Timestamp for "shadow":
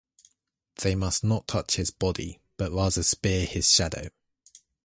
3.71-4.09